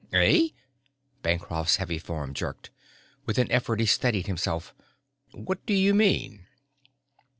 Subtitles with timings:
[0.13, 0.47] "Eh?"
[1.21, 2.71] Bancroft's heavy form jerked.
[3.27, 4.73] With an effort he steadied himself.
[5.31, 6.47] "What do you mean?"